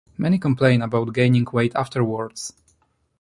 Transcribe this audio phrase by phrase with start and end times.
[0.17, 2.53] Many complain about gaining weight afterwords.